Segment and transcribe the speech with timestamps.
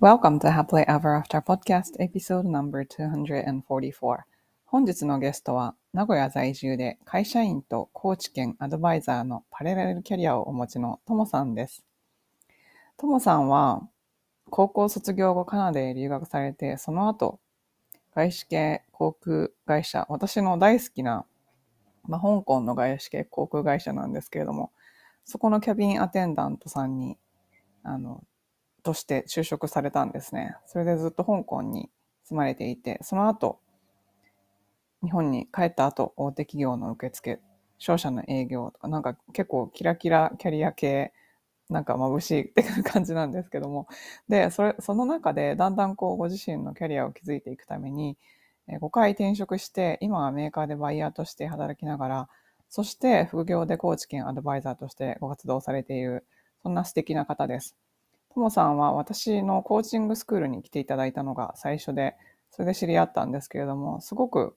[0.00, 4.20] Welcome to Happily Ever After Podcast Episode No.244
[4.64, 11.84] 本日のゲストは名古屋在住で会社員と高知県アドバイザーのパレラルキャリアをお持ちのともさんです。
[12.96, 13.86] ともさんは
[14.48, 17.38] 高校卒業後カナダへ留学されてその後
[18.14, 21.26] 外資系航空会社私の大好きな、
[22.08, 24.72] まあ、香港の外資系航空会社なんですけれども
[25.26, 27.18] そこのキャビンアテンダントさんに
[27.82, 28.24] あの
[28.82, 30.56] として就職されたんですね。
[30.66, 31.90] それでずっと香港に
[32.24, 33.60] 住まれていて、その後、
[35.02, 37.40] 日本に帰った後、大手企業の受付、
[37.78, 41.12] 商社の営業とか、なんか結構キラキラキャリア系、
[41.70, 43.86] なんか眩しいって感じなんですけども、
[44.28, 48.16] で、それ、その中でだんだんこうご自身のキャリアを築いていくために、
[48.68, 52.28] 5回転職して、今はメーカーでバイヤーとして働きながら、
[52.68, 56.24] そして副業で高知県アドバイザーとしてご活動されている、
[56.62, 57.76] そんな素敵な方です。
[58.32, 62.16] ともさんは私のコーチングスクールに来ていただいたのが最初で、
[62.50, 64.56] それで知り合ったんですけれども、すごく、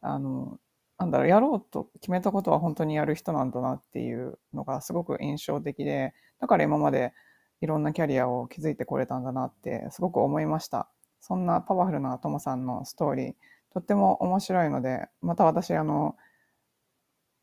[0.00, 0.58] あの、
[0.98, 7.12] なんだろう、やろうと決めたことは本当にやる人なんだなっていうのがすごく印象的で、だから今まで
[7.60, 10.88] いろんなキャリアを築いてこれたんだなってすごく思いました。
[11.20, 13.34] そんなパワフルなともさんのストーリー、
[13.72, 16.16] とっても面白いので、また私、あの、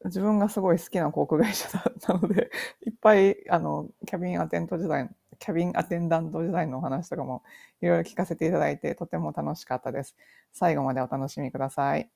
[0.06, 2.52] 自分がすごい好きな航空会社だったので、
[2.86, 7.44] いっぱい、あの、キャビンアテント時代キャビンアテンダント時代のお話とかも
[7.82, 10.16] いろいろ聞かせていただいてとても楽しかったです。
[10.54, 12.10] 最後までお楽しみください。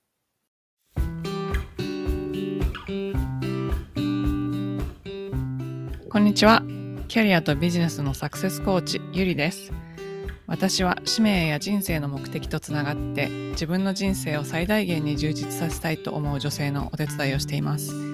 [6.08, 6.62] こんにちは。
[7.08, 9.72] キャリアとビジネスのサクセスコーチ、ゆりです。
[10.46, 18.11] 私は使命や人生の目的とつながって自分の人生を最大限に充実させたいと思う女性のお手伝いをしています。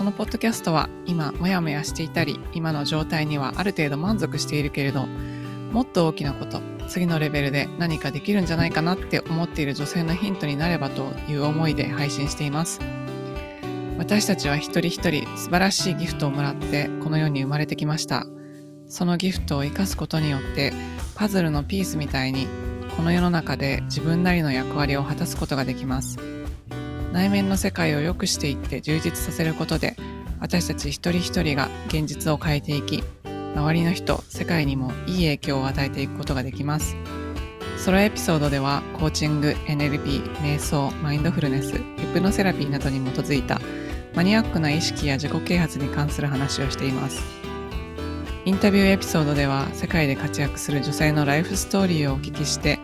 [0.00, 12.80] このポッドキャストは今モヤモヤしていたり今の状態にはある程度満足しているけれどもっと大きなこと次のレベルで何かできるんじゃないかなって思っている女性のヒントになればという思いで配信しています。
[13.98, 18.24] 私たちは一人一人素晴らしいギフトをもらってこの世に生まれてきました。
[18.88, 20.72] そのギフトを生かすことによって
[21.14, 22.46] パズルのピースみたいに
[22.96, 26.39] この世の中で自分なりの役割を果たすことができます。
[27.12, 29.96] 内面の世界を良くしていって充実させることで
[30.40, 33.02] 私たち一人一人が現実を変えていき
[33.54, 36.96] 周りの人世界にもいい影響を与えていくことができます。
[37.76, 41.80] ソロエピソードではコーチング NLP 瞑想マインドフルネスヒ
[42.12, 43.58] プノセラピーなどに基づいた
[44.14, 47.22] マニアックな意識や自己啓発に関する話をしています。
[48.44, 52.78] インタビューエピソードでは世界で活躍する女性のライフストーリーをお聞きして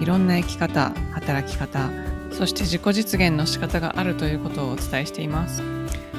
[0.00, 1.90] いろんな生き方働き方
[2.32, 5.62] そして自己実現の仕方があるということをお伝えしています。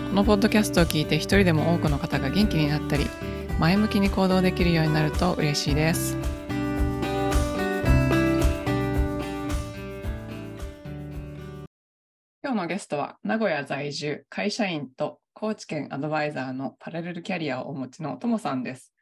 [0.09, 3.07] このポッドキャストを聞いて一人でも多くの方が元気になったり、
[3.59, 6.17] 前向きに行動できるようになると嬉しいです。
[12.43, 18.93] 今日のゲストは名古屋在住会社員と高知県アドバイザーのパラレルキャリアをお持ちのともさんです。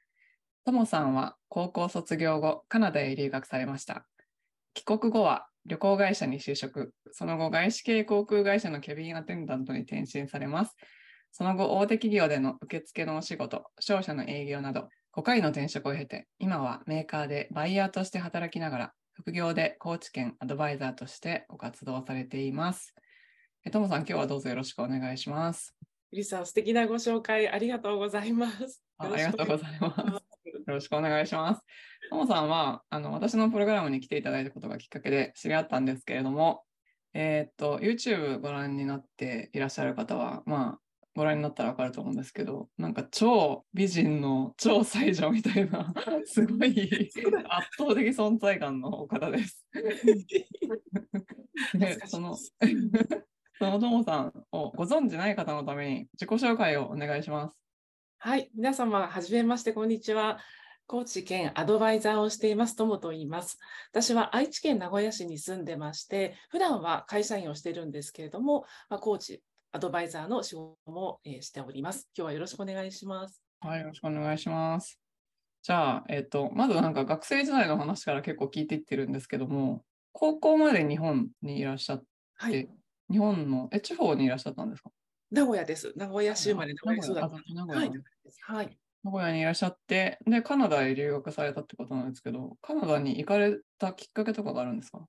[0.64, 4.06] ともさんは高校卒業後カナダへ留学されました。
[4.76, 10.76] 帰国後は旅行会社に就職、その後外資系航空会社のキャビンアテンダントに転身されます。
[11.32, 22.96] その後大手企業での受付のお仕事、商社の営業など5回の転職を経て、今はメーカーでバイヤーとして働きながら、副業で高知県アドバイザーとしてご活動されています。
[23.66, 25.76] えともさん、今日はどうぞよろしくお願いします。
[26.12, 28.84] ゆりさん、素敵なご紹介ありがとうございます。
[28.98, 30.50] ありがとうございます。
[30.50, 31.62] よろしくお願いします。
[32.10, 36.64] ともさんはあの私のプログラムに来ていただいたことがきっかけで知り合ったんですけれども、
[37.14, 40.80] えー、っと、YouTube ご覧になっていらっしゃる方は、まあ、
[41.16, 45.94] ご覧になったらわかると思うんですけど、なんか超美人の超才女みたいな、
[46.26, 49.66] すごい圧倒的存在感のお方です。
[51.74, 52.50] で、その、そ
[53.60, 57.58] のともさんをご存じない方のために自己紹介をお願いします。
[58.20, 60.40] はい、皆様、はじめまして、こんにちは。
[60.90, 63.60] 高知県アドバイザーをしています、ともと言います。
[63.92, 72.10] 私は愛知県名古屋市に住んでまして、普段は会社員をしているんですけれども、まあ、高知アドバイザーの仕事も、えー、しております。
[72.18, 73.40] 今日はよろしくお願いします。
[73.60, 75.00] はい、よろしくお願いします。
[75.62, 82.06] じゃあ、えっ、ー、と、まずなんか学生時代の話から結構聞いていってるんですけども、高校まで日本にいらっしゃって、
[82.38, 82.68] はい、
[83.12, 84.90] 日本の、え、地方にいらっしゃったんですか？
[85.30, 85.94] 名古屋です。
[85.96, 87.54] 名古屋市生まれ、名古屋育ち。
[87.54, 87.92] 名古屋、
[88.48, 88.80] はい。
[89.04, 95.06] 名古屋にいらっしゃって、で、カナダへ留学されたってことなんですけど、カナダに行かれたきっかけとかがあるんですか？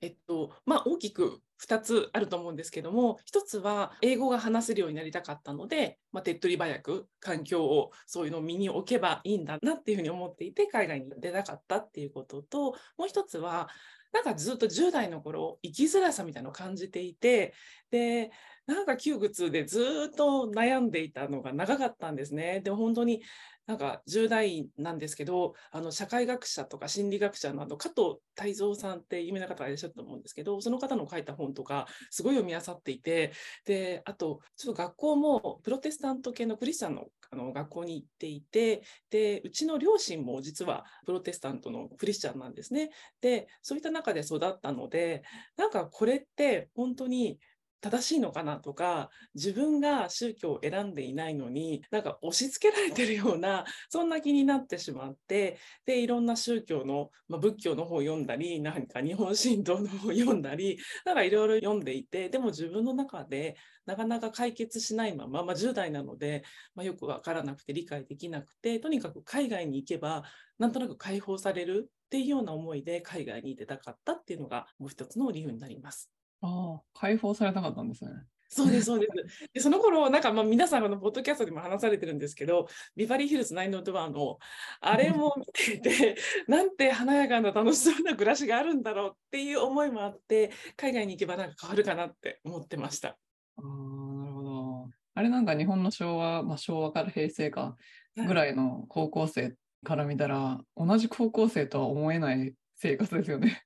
[0.00, 13.68] えっと、まあ、大きく2つあると思うんですけども1つは英語が話せるようになりたかったので、まあ、手っ取り早く環境をそういうのを身に置けばいいんだなっていうふうに思っていて海外に出たかったっていうことともう1つは
[14.12, 17.52] なんかずっと10代の頃生きづらさみたいなのを感じていて
[17.90, 18.30] で
[18.68, 22.60] なんか窮屈でずっと悩んでいたのが長かったんですね。
[22.60, 23.22] で本当に
[23.64, 33.32] なんか10代なんですけどあの社会学者とか心理学者のあの加藤泰造さんって有名な方がいらっしゃると思うんですけどその方の書いた本とかすごい読み漁っていて
[33.64, 42.90] であとちょっと学校もプロテスタント系のクリスチャンのあの学校に行っていてでうちの両親も実はプロテスタントのクリスチャンなんですね。
[43.20, 45.22] でそういった中で育ったので
[45.56, 47.38] なんかこれって本当に
[47.80, 66.42] 正しいのかなとか自分が宗教を選んでいないのになんか押し付けられてるようなそんな気になってしまってでいろんな宗教の、まあ、仏教の方を読んだり何か日本神道の方を読んだりなんかいろいろ読んでいてでも自分の中でなかなか解決しないまま、まあ、10代なので、
[66.74, 70.24] まあ、よく分からなくて理解できなくてとにかく海外に行けば
[70.58, 76.10] なんとなく解放されるっていうような思いで海外に出たかったっていうのがもう一つの理由になります。
[76.40, 78.10] ああ、解放されたかったんですね。
[78.50, 79.12] そうです、そうです。
[79.52, 84.38] でその頃、なんかまあ皆さんのポッドキャストでも話されてるんですけど、ビバリーヒルズ902の
[84.80, 86.16] あれも見ていて、
[86.48, 93.18] なんて華やかな楽しそうな暮らしがあるんだろうっていう思いもあって、海外に行けばなんか変わるかなって思ってました。
[93.56, 94.90] あなるほど。
[95.14, 97.76] あれなんか日本の昭和、まあ、昭和から平成か
[98.16, 103.62] ぐらいの高校生から見たら、同じ高校生とは思えない生活ですよね。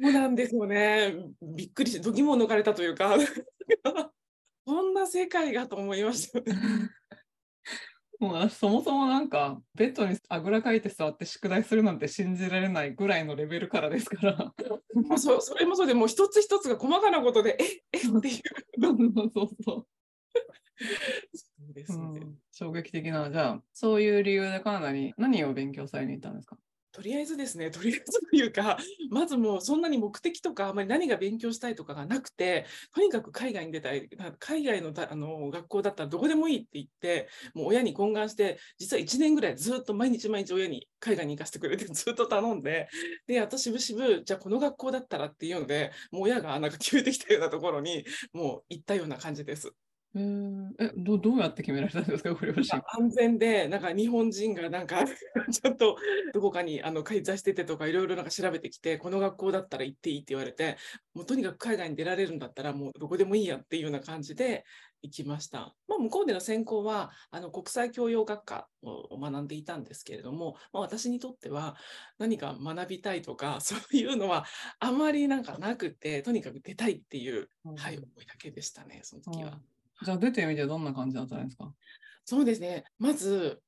[0.00, 1.14] そうなんですよね。
[1.42, 3.16] びっくりして、度肝を抜かれたというか、
[4.66, 6.40] こんな世界がと思いました、
[8.20, 14.54] もう私そもそもなんかベッドにあぐらかいて座って宿題するなんて信じられないぐらいのレベルからですから。
[14.94, 18.42] もうそそれもそうでもう一つ一つが細かなことでええっていう
[19.32, 19.86] そうそう。
[21.34, 23.30] そうですね、うん、衝撃的な。
[23.30, 26.58] じゃあそういう理由でカナダに何を勉強されに行ったんですか？
[26.96, 28.78] とりあえずですね、 とりあえずというか、
[29.10, 32.64] まずもうそんなに目的とか、あまり何が勉強したいとかがなくて、
[32.94, 34.08] とにかく海外に出たい、
[34.38, 42.88] 海外のあの学校だったらどこでもいいって言って、もう親に懇願して、実は1年ぐらいずっと毎日毎日親に海外に行かせてくれて ずっと頼んで、
[43.26, 49.70] で、私しぶしぶ、じゃあこの学校だったらっていうので、もう親がなんか決めてきたようなところに、もう行ったような感じです。
[50.18, 52.82] えどどうやって決められたんですか、 ご両親。
[52.86, 55.04] 安全で、なんか日本人がなんか
[55.52, 55.98] ちょっと
[56.32, 60.78] どこかにあの開催しててとか、いろいろなんか調べてきて、この学校だったら行っていいって言われて、
[61.12, 64.64] もうとにかく海外に出られるんだったら、もうどこでもいいやっていうような感じで
[65.02, 65.74] 行きました。
[65.86, 71.76] まあ、向こうでの専攻はあの国際教養学科を学んでいたんですけれども、まあ、私にとっては
[72.18, 74.46] 何か学びたいとか、 そういうのは
[74.78, 79.50] あまりなんかなくて、とにかく出たいっていう、はい、思いだけでしたね、その時は。
[79.50, 81.72] うんじゃあ出てみてどんな感じだったんですか？
[82.24, 82.84] そうですね。
[82.98, 83.60] まず、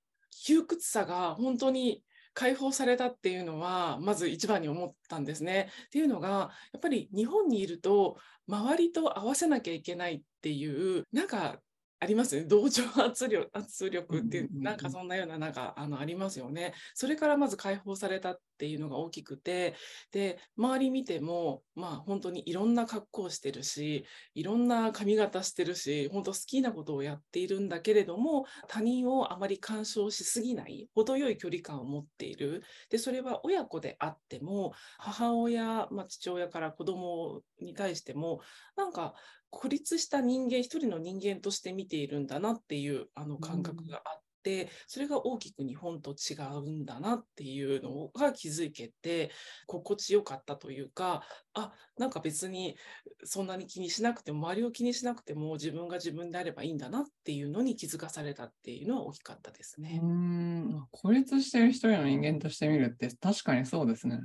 [0.45, 2.03] 窮屈さが本当に
[2.35, 5.71] 解放されたっていうのは、まず一番に思ったんですね。
[5.87, 11.59] っていうのが、やっぱり日本にいると、周りと合わせなきゃいけないっていう、なんか
[12.01, 12.37] あります？
[12.37, 12.45] ね。
[12.45, 16.75] 同情圧力圧力っていう、なんかそんなような、なんかあのありますよね。
[16.95, 19.75] それからまず解放されたっていうのが大きくて、
[20.13, 32.63] で、周り見ても、まあ本当にいろんな格好してるし、いろんな髪型してるし、本当好きなことをやっているんだけれども、他人をあまり干渉しすぎない、程よい距離感を持っている。
[32.91, 38.41] で、それは親子であっても、母親、まあ、父親から子供に対しても、
[38.77, 39.15] なんか
[39.51, 49.31] 孤立した人間、一人の人間として見ているんだなっていうあの感覚があって、それが大きく日本と違うんだなっていうのが気づけて、
[49.67, 51.23] 心地よかったというか、
[51.55, 52.77] あ、なんか別に
[53.25, 60.01] そんなに気にしなくても、周りを気にしなくても自分が自分であればいいんだなっていうのに気づかされたっていうのは大きかったですね。
[60.03, 64.21] うん孤立してる一人の人間として見るって確かにそうですね。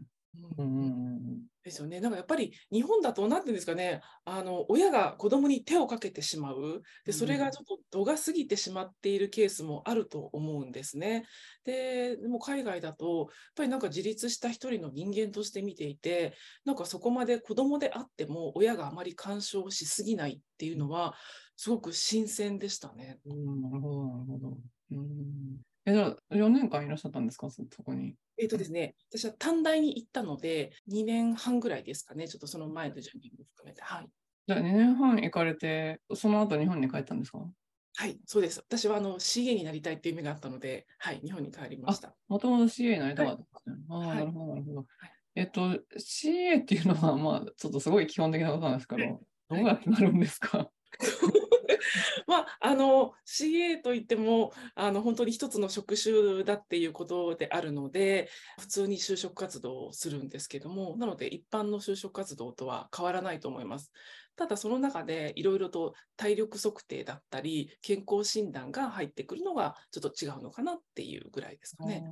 [0.58, 1.13] うん、うん
[1.63, 2.02] ですよね。
[2.02, 11.25] なんかやっぱり日本だと、なんていうんですかね、あの親が子供に手をかけてしまうで、それがちょっと度が過ぎてしまっているケースもあると思うんですね。
[11.63, 16.36] で、でも海外だと、やっぱりなんか自立した一人の人間として見ていて、
[16.66, 21.16] なんかそこまで子供であっても親があまり干渉しすぎないっていうのは、
[21.56, 23.20] すごく新鮮でしたね。
[23.25, 24.58] うん、なるほど、なるほど。
[24.92, 28.16] うんえ、じゃあ、4年間いらっしゃったんですか、そこに。
[28.38, 33.82] えっ、とですね、私は短大に行ったので、2年半ぐらいですかね、ちょっとその前の準備も含めて。
[33.82, 34.08] はい。
[34.48, 37.40] じゃあ、2年半行かれて、その後日本に帰ったんですか？
[37.96, 38.60] はい、そうです。
[38.60, 42.16] 私はあの CA になりたいっていう夢があったので、はい、日本に帰りました。
[42.28, 43.96] もともと CA になりたかったんですね。
[43.96, 44.78] はい、ああ、なるほど、なるほど。
[44.78, 44.88] はい、
[45.36, 45.62] えっと、
[46.00, 50.72] CA っていうのは、まあ、ちょっとすごい基本的なことなんですけど、どうやってなるんですか？
[52.28, 63.92] まあ、あの CA といってもあの本当に一つの職種だっていうことであるので普通に就職活動をするんですけどもなので一般の就職活動とは変わらないと思います。
[64.36, 72.04] ただその中でいろいろと体力測定だったり健康診断が入ってくるのがちょっと違うのかなっていうぐらいですかね。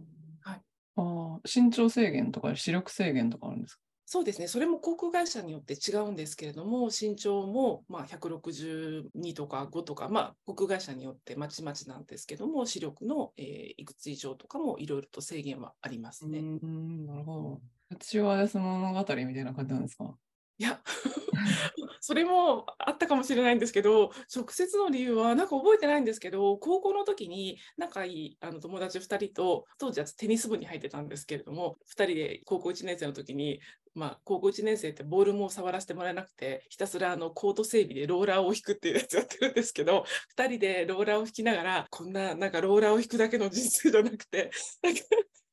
[0.42, 0.62] はい、
[0.98, 3.82] あ身長制限とか視力制限とかあるんですか？
[4.14, 16.40] そうですね、それも航空会社によって違うんですけれども、身長もまあ162とか5とか、まあ、航空会社によってまちまちなんですけども、視力の、えー、いくつ以上とかもいろいろと制限はありますね。
[16.40, 17.62] うんなるほど。
[18.02, 20.14] 父親その物語みたいな感じなんですか？
[20.62, 20.80] いや、
[22.02, 33.60] それもあったかもしれないんですけど、直接の理由はなんか覚えてないんですけど、高校の時に仲いいあの友達2人と、当時はテニス部に入ってたんですけれども、2人で高校1年生の時に、
[33.94, 40.06] まあ、高校1年生ってボールも触らせてもらえなくて、ひたすらあのコート整備でローラーを引くっていうやつやってるんですけど、
[40.38, 45.02] 2人でローラーを引きながら、こんななんかローラーを引くだけの人生じゃなくて、なんか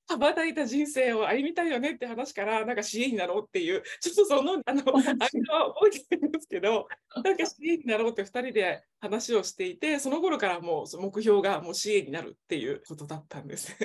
[0.09, 6.89] 羽ばたいた人生を歩みたいよねって話から、なんか CA になろうっていう、ちょっとその、あの、間は覚えてるんですけど、
[7.23, 13.77] なんか CA になろうって2人で話をしていて、その頃からもう目標がもう CA になるっていうことだったんです。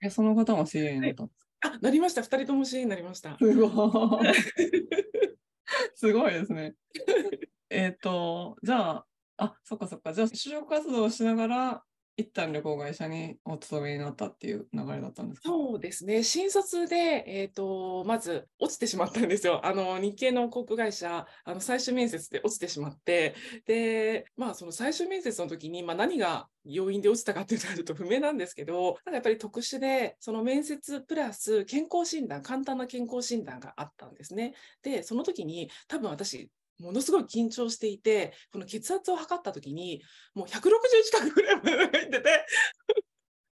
[0.00, 2.22] え、その方も CA になったんです、あ、なりました。
[2.22, 3.36] 2人とも CA になりました。
[3.38, 4.26] すごい。
[5.94, 6.74] すごいですね。
[7.70, 9.06] えっと、じゃあ、
[9.38, 10.12] あ、そっかそっか。
[10.12, 11.84] じゃあ、就職活動をしながら、
[12.16, 15.48] 一旦旅行会社にお勤めになったっていう流れだったんですか？
[15.48, 19.64] そうですね、新卒で、えーと、まず落ちてしまったんですよ。
[19.64, 23.34] あの日系の航空会社、あの最終面接で落ちてしまって、
[23.66, 34.54] で、まあ、その最終面接の時に、まあ、何が要因で落ちたかっていうのはちょっと不明なんですけど、なんかやっぱり特殊で、その面接プラス健康診断、簡単な健康診断があったんですね。
[34.82, 36.50] で、その時に多分私、
[36.82, 40.02] ものすごい緊張していて、この血圧を測った時に、
[40.34, 40.70] もう160
[41.04, 42.46] 近くぐらいまで入ってて、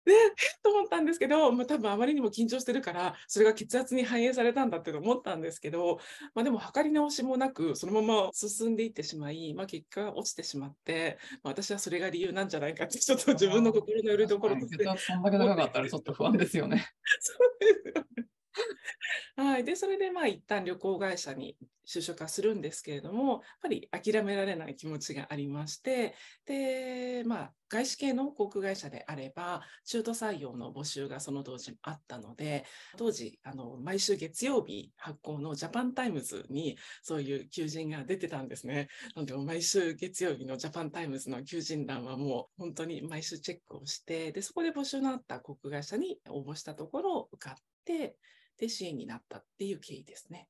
[0.06, 0.14] で、
[0.62, 6.00] と思ったんですけど、まあ、多分あまりにも緊張してるから、それが血圧に反映されたんだって思ったんですけど、
[6.36, 14.84] まあ、でも測り直しもなく、そのまま進んでいってしまい、まあ、結果が落ちてしまって、まあ、私はそれが理由なんじゃないかって、ちょっと自分の心のよりどころとして。
[14.84, 16.86] 血圧そんだけ長かったらちょっと不安ですよね。
[17.20, 18.35] そうですよね。
[19.36, 32.66] はい、でそれでまあ一旦旅行会社に就職はするんですけれどもやっぱり諦められない気持ちがありましてで、まあ、外資系の航空会社であれば中途採用の募集がその当時あったので
[32.98, 38.88] 当時あの毎週月曜日発行のジャパンタイムズにそういう求人が出てたんですね。
[39.16, 48.16] なので毎週月曜日のジャパンタイムズの求人欄はもう本当に毎週チェックをしてでそこで募集のあった航空会社に応募したところ受かって
[48.58, 50.48] で支援になったっていう経緯ですね。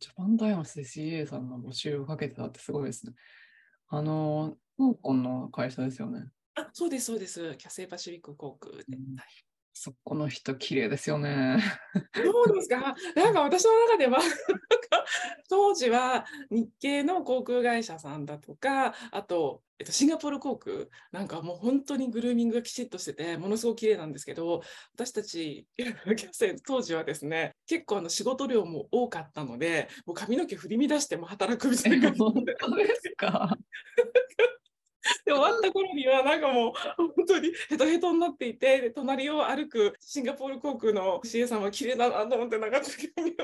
[0.00, 3.12] ジャパンダイマスで CA さんの募集をかけてたってすごいですね。
[3.88, 6.24] あの、香港の会社ですよね。
[6.54, 7.54] あ、そうです、そうです。
[7.56, 8.84] キャセイパシフィック航空で。
[8.88, 9.16] うん
[9.80, 11.62] そこの人、綺麗ですよね。
[12.12, 12.96] そうですか？
[13.14, 14.18] なんか私の中では
[15.48, 24.62] 当時は日系の航空会社さんだとか、あと、えっと、シンガポール航空、なんかもう本当にグルーミングがきちっとしてて、ものすごく綺麗なんですけど、
[24.94, 25.68] 私たち、
[26.66, 32.12] 当時はですね、結構あの仕事量も多かったので、もう髪の毛振り乱しても働くみたいな。
[32.12, 33.56] 本当ですか？
[35.28, 42.80] で終わった頃にはなんかもう本当にヘトヘトになっていてで隣を歩くシンガポール航空の CA さんは綺麗だなと思ってなんか
[43.14, 43.34] 髪を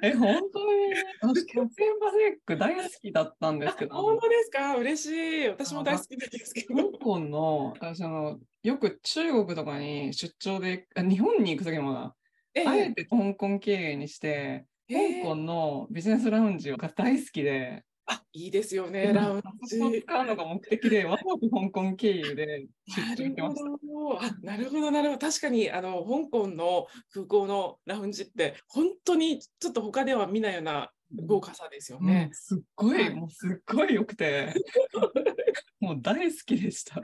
[0.00, 3.96] え、本当に私、キャプテンバセック大好きだったんですけど。
[3.96, 4.76] 本当ですか？
[4.76, 5.06] 嬉し
[5.46, 5.48] い。
[5.48, 6.92] 私も大好きなんですけど。
[6.92, 12.14] 香港の、私あの、よく中国とかに出張で、日本に行くときも、あ
[12.54, 20.02] えて香港経営にして、香港のビジネスラウンジが大好きで、あ、いいですよね、ラウンジ。
[20.02, 22.66] 使うのが目的で、わざと香港経由で
[23.16, 23.54] 出張。
[24.42, 25.26] なるほど、なるほど。
[25.26, 30.90] 確かに、あの、香港の空港のラウンジって、本当にちょっと他では見ないような
[31.26, 32.28] 豪華さですよね。
[32.28, 34.54] うん、すっごい、もうすっごい良くて、
[35.80, 36.96] もう大好きでした。
[36.96, 37.00] あ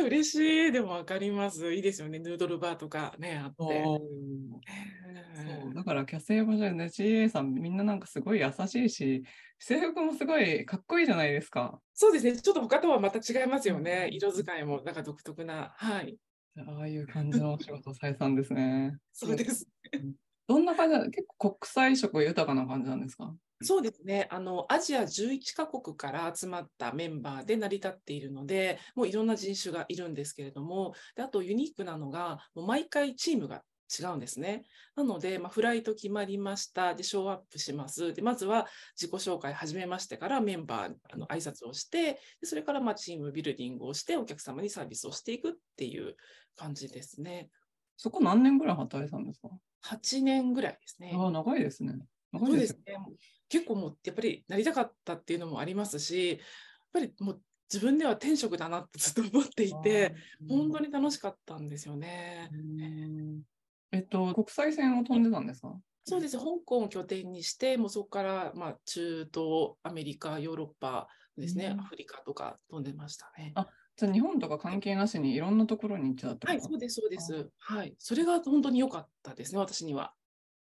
[0.00, 0.34] あ、嬉し
[0.68, 0.72] い。
[0.72, 1.72] でも分かります。
[1.72, 2.18] いいですよね。
[2.18, 3.84] ヌードルバーとかね、あって。
[3.84, 9.22] そうだからキャセイバジャね、CA さんみんななんかすごい優しいし、
[9.58, 11.80] 制服もすごいかっこいいじゃないですか。
[11.94, 12.36] そうですね。
[12.36, 14.08] ちょっと他とはまた違いますよね。
[14.12, 15.72] 色使いもなんか独特な。
[15.76, 16.16] はい。
[16.58, 18.96] ああいう感じのお仕事さえさんですね。
[19.12, 19.68] そうです。
[20.46, 23.34] どんな感じ結構国際色豊かな感じなんですか？
[23.62, 34.64] そうですねあのアジア11カ国から集まったメンバーで成り立っているのでもういろんな人種がいるんですけれどもであとユニークなのがもう毎回チームが違うんですね。
[34.96, 36.96] なので、まあ、フライト決まりました。
[36.96, 38.12] で、ショーアップします。
[38.14, 38.66] で、まずは
[39.00, 46.16] 自己紹介始めましてからメンバーあの挨拶をして、でそれからまあチームビルディングをしてお客様にサービスをしていくっていう
[46.56, 47.48] 感じですね。
[47.96, 49.50] そこ何年ぐらい働いたんですか？
[49.90, 51.12] ?8 年ぐらいですね。
[51.14, 51.94] ああ、長いですね。
[52.32, 52.96] 長いですね。
[53.48, 56.38] 結構もうやっぱりなりたかったっていうのもありますし、やっ
[56.92, 60.14] ぱりもう自分では天職だなってずっと思っていて、
[60.48, 62.50] 本当に楽しかったんですよね。
[63.92, 65.78] えっと、国際線を飛んでたんですか？
[66.04, 66.38] そうです。
[66.38, 73.52] 香港を拠点にして、もうそこから、まあ、中東、アメリカ、ヨーロッパですね、アフリカとか飛んでましたね。
[73.56, 77.48] あじゃあ日本とか関係なしにいろんなところに行っちゃったはい、そうです、そうです。
[77.58, 77.94] はい。
[77.98, 80.12] それが本当に良かったですね、私には。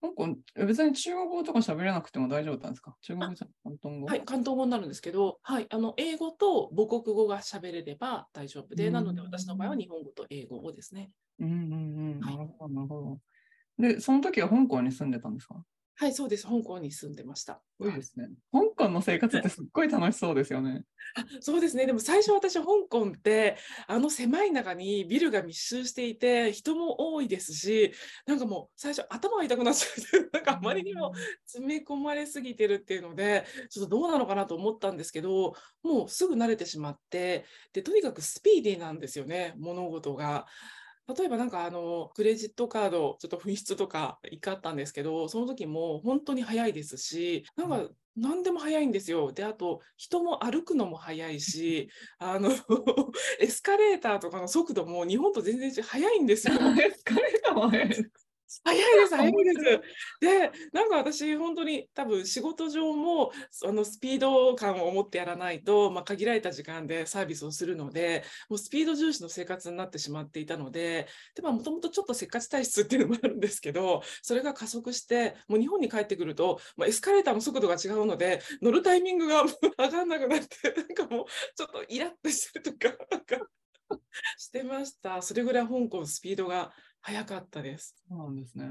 [0.02, 2.96] 香港、別に中国語とか喋れなくても大丈夫だったんですか？
[3.02, 4.06] 中国語じゃ広東語？
[4.06, 11.10] はい、広東語になるんですけど、はい、あの英語と母国語が喋れれば大丈夫で、なので私の場合は日本語と英語ですね。
[11.40, 11.56] うんうんう
[12.16, 13.20] ん、なるほど、なるほど。
[13.80, 15.56] で、その時は香港に住んでたんですか？
[16.00, 16.46] はい、そうです。
[16.46, 17.60] 香港に住んでました。
[17.84, 18.28] いいですね。
[18.52, 20.84] 香港の生活ってすっごい楽しそうですよね。
[21.16, 21.88] あそうですね。
[21.88, 27.94] でも最初私、香港ってあの狭い中にビルが密集していて、人も多いですし、
[28.28, 31.14] なんかもう最初頭が痛くなっちゃって、 なんかあまりにも
[31.48, 40.46] 詰め込まれすぎてるっていうので、ちょっとどうなのかなと思ったんですけど、もうすぐ慣れてしまって、でとにかくスピーディーなんですよね、物事が。
[41.16, 49.32] 例えばなんかあのクレジットカードちょっと紛失とか一回あったんですけどその時も本当に早いですしなんか何でも早いんですよ。
[49.32, 52.50] であと人も歩くのも早いし あの
[53.40, 56.54] エスカレーターとかの速度も日本と全然速いんですよ。
[56.82, 57.90] エスカレーターも速い
[58.64, 59.82] 早いです、 早いです。
[60.22, 63.32] で、なんか私、本当に多分仕事上も
[63.66, 71.08] あのスピード感を持ってやらないと、まあ、限られた時間でサービスをするので、もうスピード重視の生活になってしまっていたので、
[71.42, 79.44] もともとちょっとせっかち体質っていうのもあるんですけど、それが加速して、もう日本に帰ってくると、まあ、エスカレーターの速度が違うので、乗るタイミングが
[79.78, 81.26] 上がんなくなって、なんかもう
[81.56, 82.96] ちょっとイラッとしてるとか、
[84.38, 85.22] してました。
[85.22, 87.96] それぐらい香港スピードが早かったです。
[88.10, 88.66] そうなんですね。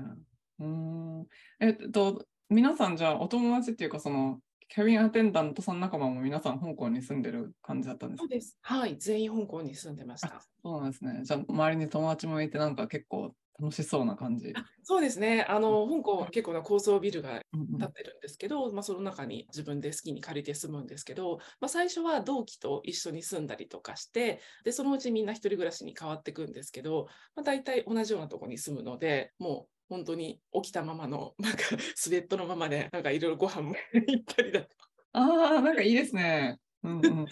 [0.60, 1.26] うん。
[1.60, 8.22] えっと、皆さんじゃあお友達っていうか、その、キャビンアテンダントさん仲間も皆さん香港に住んでる感じだったんですか？
[8.22, 8.58] そうです。
[8.62, 8.96] はい。
[8.98, 10.42] 全員香港に住んでました。
[10.62, 11.20] そうなんですね。
[11.22, 14.52] じゃあ周りに友達もいて、なんか結構楽しそうな感じ。
[14.82, 15.44] そうですね。
[15.48, 31.58] あの、香港は結構な高層ビルが建ってるんですけど、うんうん、まあ、その中に自分で好きに借りて住むんですけど、まあ、最初は同期と一緒に住んだりとかして、で、そのうちみんな一人暮らしに変わっていくんですけど、まあ、大体同じようなとこに住むので、もう本当に起きたままの、 なんか
[31.94, 34.90] スウェットのままで、なんかいろいろご飯も 行ったりだとか。
[35.12, 35.20] あ
[35.58, 36.58] あ、なんかいいですね。
[36.82, 37.26] うんうん。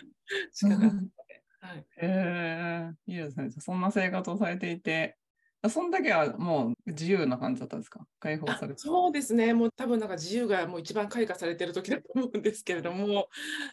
[1.60, 3.50] はい、えー、いいですね。
[3.50, 5.16] そんな生活をされていて、
[5.68, 8.07] その時はもう自由な感じだったんですか？
[8.20, 9.55] 解放されてそうですね。
[9.55, 13.29] もう多分なんか自由がもう一番開花されてる時だと思うんですけれども、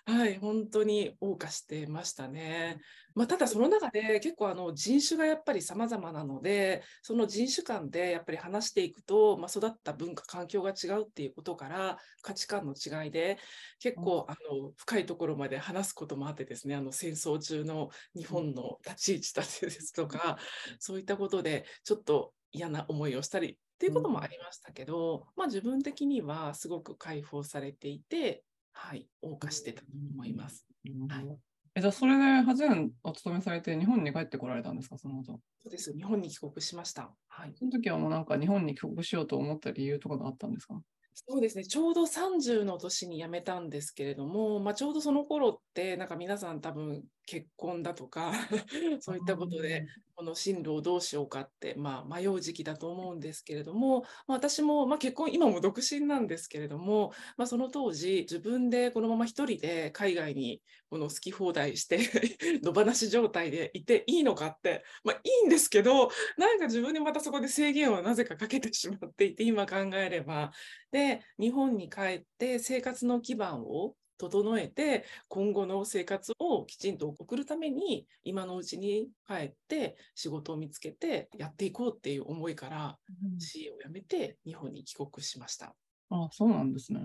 [0.05, 2.79] はい、本当に謳歌してましたね。
[3.15, 13.37] まあ、ただその中で結構あの人種がやっぱり様々なので、その人種間でやっぱり話していくと、まあ、育った文化、環境が違うっていうことから価値観の違いで
[13.79, 20.37] 結構あの深いところまで話すこともあってですね、あの戦争中の日本の立ち位置だってですとか、
[20.79, 28.43] そういったことでちょっと嫌な思いをしたりっていうこともありましたけど、まあ、自分的にはすごく解放されていて、
[28.73, 30.67] はい、謳歌してたと思います。
[31.09, 35.41] はいえじゃあ、それで8年お勤めされて、日本に帰ってこられたんですか、その後。
[35.63, 37.15] そうです、日本に帰国しました。
[37.27, 37.55] はい。
[37.55, 40.81] その時はもうなんか、日本に帰国しようと思った理由とかがあったんですか？
[41.13, 48.33] そうですね、ちょうど30の年に辞めたんですけれども、まあ、ちょうどその頃って、なんか皆さん多分結婚だとか
[48.99, 61.97] そういったことで、この進路をどうしようかって、まあ、迷う時期だと思うんですけれども、まあ、私も、まあ、結婚、今も独身なんですけれども、まあ、その当時、自分でこのまま一人で海外にこの好き放題して
[62.61, 70.51] 野放し状態でいていいのかって、まあ、いいんですけど、なんか自分でまたそこで制限をなぜかかけてしまっていて、今考えれば。
[70.91, 82.97] で、日本に帰って生活の基盤を整えて今後の生活をきちんと送るために今のうちに帰って仕事を見つけてやっていこうっていう思いから
[83.39, 85.73] CA を辞めて日本に帰国しました。
[86.11, 86.99] あそうなんですね。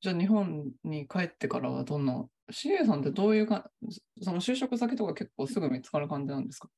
[0.00, 3.70] じゃあ日本に帰ってからはどんな CA さんってどういうか
[4.20, 6.68] その就職先とか結構すぐ見つかる感じなんですか？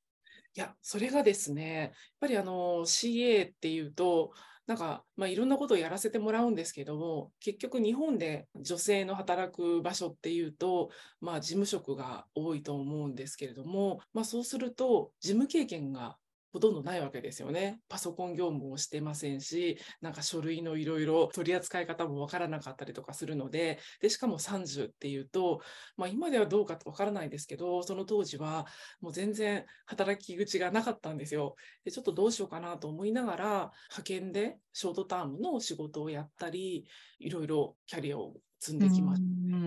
[0.57, 1.91] いやそれがですねやっ
[2.21, 4.33] ぱりあの CA っていうと
[4.71, 16.19] なんか、まあ、いろんなことをやらせてもらうんですけども結局日本で女性の働く場所っていうと、まあ、事務職が多いと思うんですけれども、まあ、そうすると事務経験が
[16.53, 17.81] ほとんどないわけですよね。
[17.89, 25.61] パソコン業務をしてませんし、なんか書類のいろいろ取り扱い方もわからなかったりとかするので、で、しかも30っていうと、
[25.97, 28.67] まあ今ではどうかわからないですけど、その当時は
[29.01, 31.55] もう全然働き口がなかったんですよ。
[31.85, 33.47] で、ちょっとどうしようかなと思いながら、
[33.91, 36.85] 派遣でショートタームの仕事をやったり、
[37.21, 39.23] いろいろキャリアを積んできまし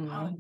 [0.10, 0.18] た。
[0.18, 0.38] はい、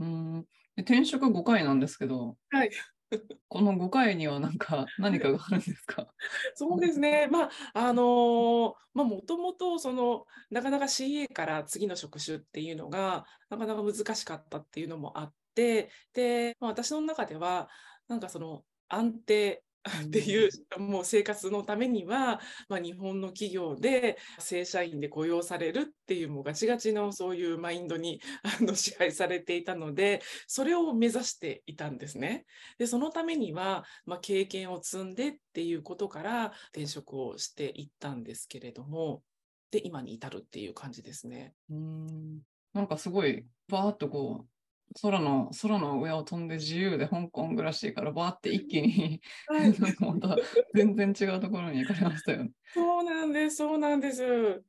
[0.00, 0.44] うん
[0.76, 2.70] 転職5回なんですけど、はい、
[3.48, 6.06] この5回には何か 何かがあるんですか？
[6.54, 17.68] そうですね、まああのまあ、もともとそのなかなか CA から次の職種っていうのがなかなか難しかったっていうのもあってで、まあ、私の中では
[18.08, 19.64] なんかその安定
[20.04, 28.20] っていう、もう生活のためには、まあ、日本の企業で正社員で雇用されるっていうもうガチガチのそういうマインドに
[28.60, 32.46] あの支配されていたのでそれを目指していたんですね。
[32.78, 39.22] でそのためには、まあ、経験を積んでっていうことから転職をしていったんですけれども
[39.70, 41.54] で今に至るっていう感じですね。
[41.70, 42.42] うん
[42.72, 44.51] なんかすごいバーッとこう
[45.00, 50.36] 空の空の上を飛んで自由で香港暮らしからバーって一気に、はい、 また
[50.74, 52.50] 全然違うところに行かれましたよね。
[52.74, 54.62] そうなんです、そうなんです。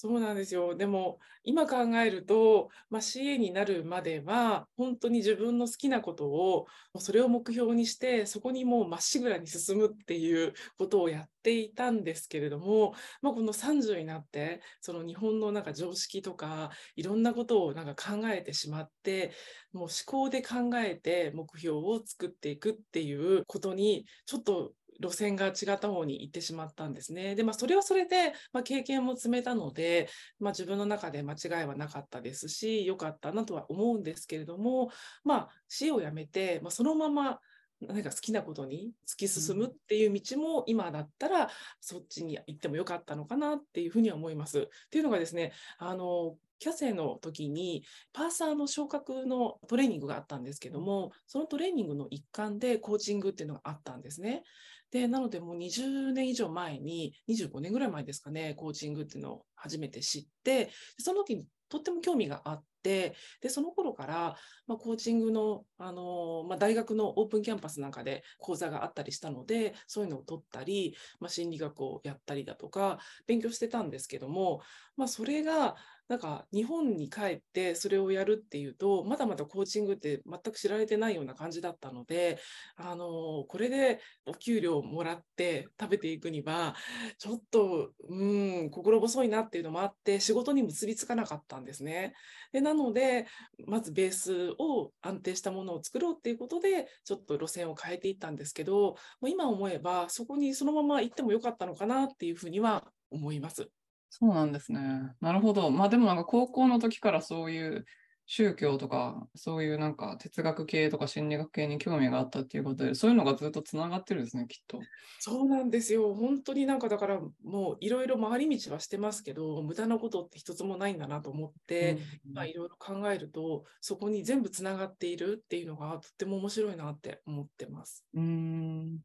[0.00, 0.76] そうなんですよ。
[0.76, 6.66] でも今考えると、まあ、CA になるまでは本当に自分の好きなことを
[7.00, 19.32] それを目標にしてそこにもうまっしぐらに進むっていうことをやっていたんですけれども、まあ、この30になってその日本のなんか常識とかいろんなことをなんか考えてしまって
[19.72, 27.34] もう思考で考えて目標を作っていくっていうことにちょっと路線が違った方に行ってしまったんですね。
[27.34, 30.08] で、まあ、それはそれで、まあ、経験も積めたので、
[30.40, 34.90] まあ、自分の中で間違いはなかったですし、良かったなとは思うんですけれども、
[35.24, 37.38] まあ、死をやめて、まあ、そのまま
[37.80, 41.48] 何か好きなことに突き進むっていう道も今だったら
[41.80, 44.58] そっちに行ってもよかったのかなっていうふうには思います。
[44.58, 54.42] っていうのがですね、あのキャセの時にパーサーの昇格のトレーニングがあったんですけども、そのトレーニングの一環でコーチングっていうのがあったんですね。
[54.90, 74.62] で、なのでもう20年以上前に、25年ぐらい前ですかね、コーチングっていうのを初めて知って、その時にとっても興味があって、で、その頃から、まあ、コーチングの、あのまあ、大学のオープンキャンパスなんかで講座があったりしたので、そういうのを取ったり、まあ、心理学をやったりだとか、勉強してたんですけども、
[74.96, 75.76] まあ、それが、
[76.08, 82.38] なんか日本に帰ってそれをやるっていうとまだまだコーチングって全く知られてないような感じだったので
[82.76, 86.74] あのこれでお給料をもらって食べていくには
[87.18, 88.24] ちょっとう
[88.64, 92.14] ん心細いなっていうのもあって仕事に結びつかなかったんですね。
[92.52, 93.26] でなので
[93.66, 103.70] まずベースを安定したものを作ろうっていうことでちょっと路線を変えていったんですけどもう今思えばそこにそのまま行ってもよかったのかなっていうふうには思います。
[104.10, 105.14] そうなんですね。
[105.20, 105.70] なるほど。
[105.70, 107.84] まあでもなんか高校の時からそういう
[108.30, 114.80] 宗教とか、そういうなんか哲学系とか心理学系に興味があったっていうことで、そういうのがずっとつながってるんですね、きっと。
[115.18, 116.14] そうなんですよ。
[116.14, 121.98] 本当になんかだからもういろいろ回り道はしてますけど、無駄なことって一つもないんだなと思って、
[122.30, 128.04] まあいろいろ考えると、そこに全部つながっているっていうのがとっても面白いなって思ってます。
[128.12, 128.98] うん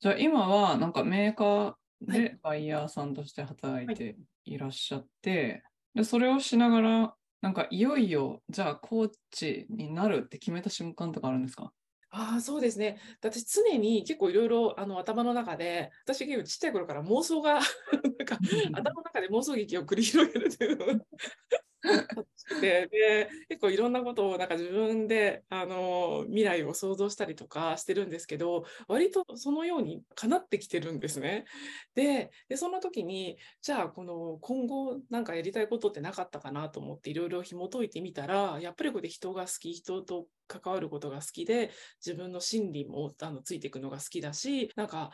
[0.00, 5.62] じゃあ今はなんかメーカーでバイヤーさんとして働いていらっしゃって、はい、
[5.96, 11.72] でそれをしながらなんかいよいよじゃあコーチになるって決めた瞬間とかあるんですか？
[12.10, 12.98] ああ、そうですね。
[13.20, 17.62] 私、常に結構いろいろあの頭の中で、私結構ちっちゃい頃から妄想が、 なん
[18.24, 18.38] か
[18.72, 20.86] 頭の中で妄想劇を繰り広げるというの
[22.60, 31.44] で結構いろんなことをなんか自分であの未来を想像したりとかしてるんですけど割とそのように叶ってきてるんですね。
[31.94, 41.70] ででその時にじゃあこの今後なんかやりたいことってなかったかなと思っていろいろ紐解いてみたらやっぱりこれ人が好き人と関わることが好きで
[42.04, 45.10] 自分の心理もあのついていくのが好きだしなんか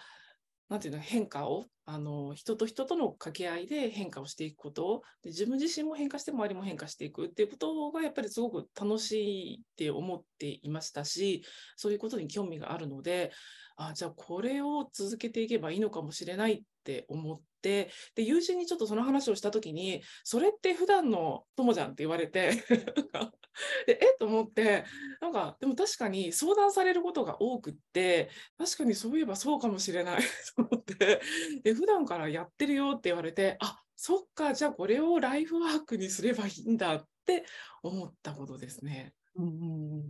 [0.69, 5.03] なんていうの変化をあの人と人との掛け合いで変化をしていくこと。
[5.23, 11.45] で自分自身も変化して周りも変化していくっていうことがやっぱりすごく楽しいって思っていましたし
[11.77, 13.33] そういうことに興味があるので
[13.77, 22.53] あじゃあこれを続けていけばいいのかもしれないって思っで友人にちょっとその話をした時にそれって普段の友じゃんって言われて
[23.87, 24.17] でえっ？
[24.19, 24.85] と思って
[25.21, 30.21] なんかでも確かに相談されることが多くって確かにそういえばそうかもしれない
[30.57, 31.21] と思って
[31.63, 37.45] で普段からやってるよって言われてあそっかじゃあこれをライフワークにすればいいんだって
[37.83, 39.15] 思ったことですね。
[39.37, 40.03] うん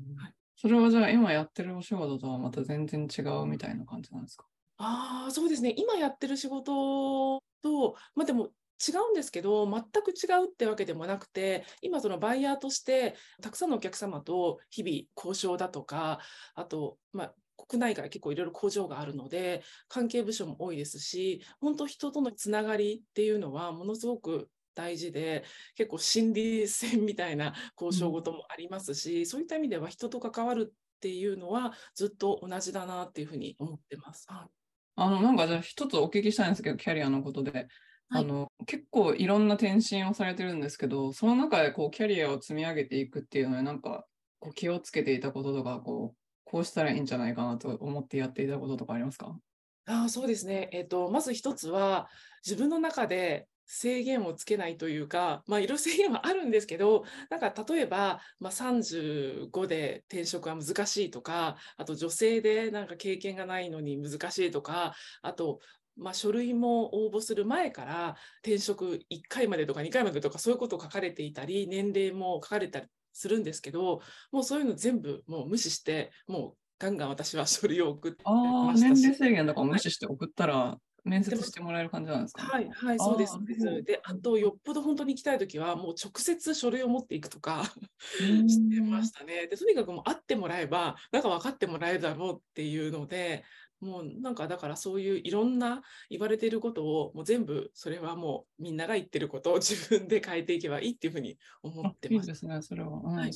[0.57, 4.47] それはじゃあ今やってるお仕事とはまた全然違うみたいな感じなんですか？
[4.79, 5.75] ああ、そうですね。
[5.77, 8.55] 今やってる仕事と、ま、でも
[8.87, 16.21] 違うんですけど、全く違うってわけでもなくて、今そのバイヤーとしてたくさんのお客様と日々交渉だとか、
[16.55, 25.45] あと、ま、国内外結構いろいろ工場があるので、関係部署も多いですし、本当人とのつながりっていうのはものすごく大事で、
[25.77, 34.27] 結構心理戦みたいな交渉事もありますし、そういった意味では人と関わるっていうのはずっと同じだなっていうふうに思ってます。
[34.29, 34.62] はい。
[34.97, 37.69] あの、なんかじゃあ一つお聞きしたいんですけど、キャリアのことで。
[38.15, 44.07] あの、結構いろんな転身をされてるんですけど、その中でこうキャリアを積み上げていくっていうのは、なんか
[44.39, 49.39] こう気をつけていたこととか、こう、こうしたらいいんじゃないかなと思ってやっていたこととかありますか？
[49.87, 50.69] ああ、そうですね。
[50.73, 52.09] えっと、まず一つは、
[52.47, 65.61] 自分の中で制限をつけないというか、まあ、いろいろ制限はあるんですけど、なんか例えば、まあ、35で転職は難しいとか、あと女性でなんか経験がないのに難しいとか、あと、
[65.97, 79.01] まあ、書類も応募する前から転職1回までとか2回までとかそういうことを書かれていたり、年齢も書かれたりするんですけど、もうそういうの全部もう無視して、もうガンガン私は書類を送ってましたし。
[79.01, 83.39] 年齢制限とか無視して送ったら、面接してもらえる感じなんですか、はい、はい、そうです。
[83.85, 87.65] で、あと、よっぽど本当に行きたいときは、もう直接書類を持っていくとか
[88.47, 89.49] してましたね。
[89.49, 93.45] で、とにかくもう会ってもらえば、なんか分かってもらえるだろうっていうので、
[93.81, 102.27] もうなんかだからそういういろんな言われていることをもう全部それはもうみんなが言ってることを自分で変えていけばいいっていうふうに思ってます。
[102.27, 103.01] いいですね、それは。
[103.05, 103.33] うん、はい、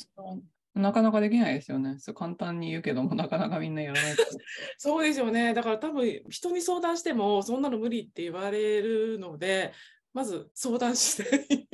[0.77, 1.97] なかなかできないですよね。
[1.99, 4.15] そう簡単に言うけども、なかなかみんなやらない
[4.77, 5.55] そうですよね。
[5.55, 9.73] だから多分人に相談しても、そんなの無理って言われるので、
[10.13, 11.67] まず相談して、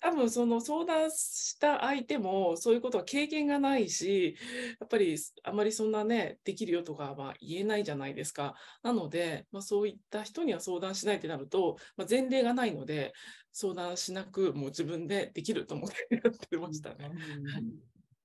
[0.00, 4.36] 多分その相談した相手もそういうことは経験がないし、
[4.80, 8.54] やっぱりあまりそんなね、できるよとかは言えないじゃないですか。
[8.82, 13.12] なので、まあ、そういった人には相談しないってなると、まあ、前例がないので、
[13.52, 17.10] 相談しなくもう自分でできると思ってやってましたね。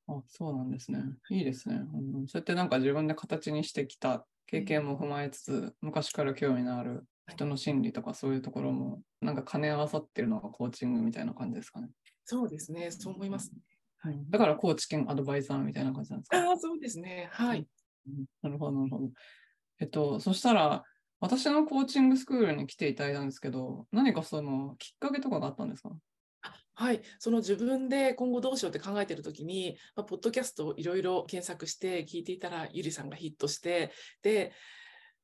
[0.08, 1.00] あそうなんですね。
[1.32, 2.28] いいですね、うん。
[2.28, 11.89] そうやってなんか自分で形にしてきた経験も踏まえつつ、昔から興味のある人の心理とかそういうところもなんか兼ね合わさってるのがコーチングみたいな感じですかね。
[12.23, 13.59] そうですね、そう思います、ね、
[13.99, 14.17] はい。
[14.29, 17.29] だからコーチ兼アドバイザーみたいな感じなんですか、ああ、そうですね。
[17.31, 17.67] はい、
[18.07, 18.25] うん。
[18.41, 19.09] なるほど、なるほど。
[19.79, 20.83] えっと、そしたら、
[21.19, 25.91] 私のコーチングスクールに来ていただいたんですけど、何かそのきっかけとかがあったんですか？
[26.73, 34.51] はい、その自分で今後どうしようって考えてるときに、まあ、ポッドキャストをいろいろ検索して聞いていたら、ゆりさんがヒットして、で、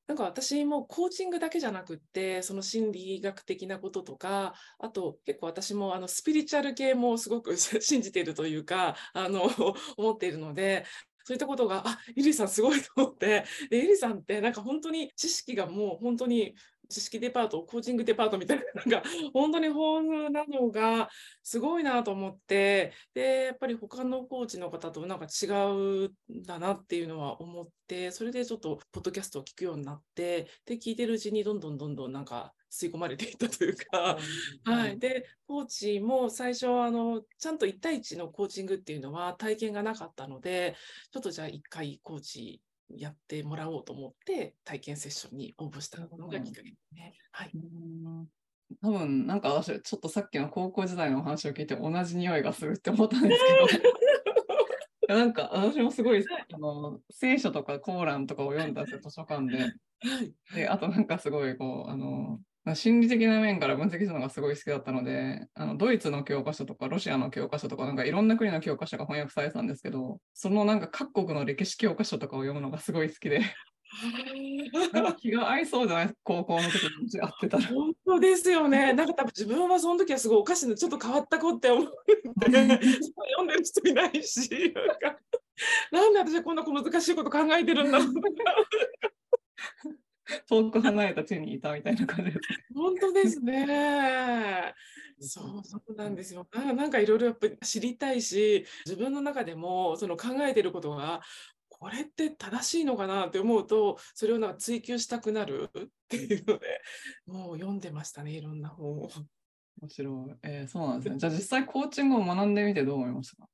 [0.07, 9.43] なんか私もコーチングだけじゃなくって、その心理学的なこととか、あと結構私もあのスピリチュアル系もすごく 信じているというか、あの、
[9.97, 10.85] 思っているので、
[11.23, 16.55] そういったことが、あ、ゆりさんすごいと思って、で、ゆりさんってなんか本当に知識がもう本当に
[16.91, 21.09] 知識デパート、コーチングデパートみたいな、なんか 本当に豊富なのが
[21.41, 34.17] すごいなと思って、で、やっぱり他のコーチの方となんか違うんだなっていうのは思って、それでちょっとポッドキャストを聞くようになって、で、聞いてるうちにどんどんどんどんなんか吸い込まれていったというか、
[34.63, 34.97] はい。
[34.97, 40.75] で、コーチも最初、あの、ちゃんと1対1のコーチングっていうのは体験がなかったので、
[41.11, 42.61] ちょっとじゃあ1回コーチ
[42.97, 47.13] やってもらおうと思って体験セッションに応募したのがきっかけですね。
[47.31, 47.51] はい。
[48.81, 53.43] 多分なんか私ちょっとさっきの高校時代のお話を聞いて同じ匂いがするって思ったんです
[55.07, 56.23] けど なんか私もすごい
[56.53, 59.73] あの聖書とかコーランとかを読んだんですよ図書館で。
[60.55, 62.39] であとなんかすごいこうあの
[62.75, 73.41] 心理的な面から分析するのがすごい好きだったので、あのドイツの教科書とかロシアの教科書とか、なんかいろんな国の教科書が翻訳されてたんですけど、そのなんか各国の歴史教科書とかを読むのがすごい好きで。
[74.93, 76.13] なんか気が合いそうじゃない？
[76.23, 76.75] 高校の時
[77.13, 77.63] に会ってたら。
[77.65, 78.93] 本当ですよね。
[78.93, 81.91] なんか多分自分はその時はすごいおかしなちょっと変わった子って思って、
[82.45, 85.19] 読んでる人いないし、なんか
[85.91, 88.07] なんで私はこんな難しいこと考えてるんだろう
[90.47, 92.39] 遠く離れた地にいたみたいな感じです。
[92.73, 94.73] 本当ですね。
[95.19, 96.47] そうそうなんですよ。
[96.53, 101.21] なんかいろいろやっぱり知りたいし、自分の中でもその考えてることが
[101.69, 106.81] これって正しいのかなって思うと、それをなんか追求したくなるっていうので、
[107.25, 109.09] もう読んでましたね、いろんな本を。
[109.81, 110.35] 面白い。
[110.43, 111.17] えー、そうなんですね。
[111.17, 113.49] じゃあ実際コーチングを学んでみてどう思いましたか？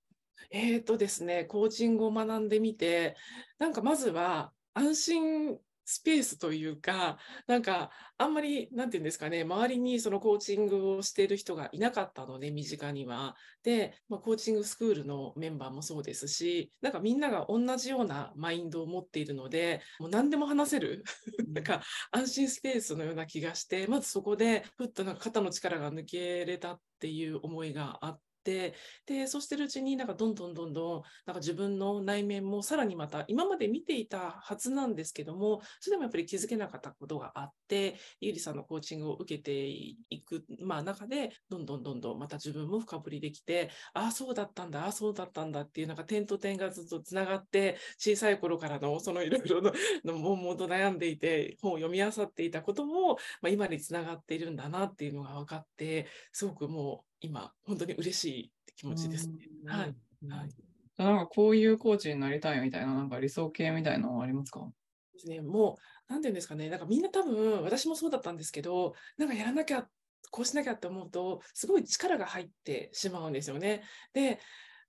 [0.52, 3.16] えっ、とですね、コーチングを学んでみて、
[3.60, 5.58] なんかまずは安心
[5.90, 13.38] スペースというか、なんかあんまり、なんていうんですかね、周りにそのコーチングをしている人がいなかったので、身近には。
[13.64, 21.06] で、まあ、コーチングスクールのメンバーもそうですし、なんかみんなが同じようなマインドを持っているので、もう何でも話せる、
[21.54, 28.74] なんか安心スペースのような気がして、まずそこで、ふっとなんか肩の力が抜けれたっていう思いがあって、って
[29.06, 59.34] でそうしてるうちになんかどんどんどんどんなんか自分の内面もさらにまた今まで見ていたはずなんですけどもそれでもやっぱり気づけなかったことがあってゆりさんのコーチングを受けていく、まあ、中でどんどんどんどんまた自分も深掘りできてああそうだったんだああそうだったんだっていうなんか点と点がずっとつながって小さい頃からのそのいろいろの悶々と悩んでいて本を読み漁っていたことも、まあ、今につながっているんだなっていうのが分かってすごくもう今、本当に嬉しい気持ちですね。
[59.66, 59.96] はい。
[60.30, 60.50] はい、
[60.98, 64.70] なんかこういうコーチになりたいみたいな、なんか理想形みたいなのはありますか？
[65.14, 65.78] ですね、も
[66.10, 69.88] う、なんていうんですかね、なんかみんな多分、私もそうだったんですけど、なんかやらなきゃ、
[70.30, 73.84] こうしなきゃって思うと、すごい力が入ってしまうんですよね。
[74.14, 74.40] で、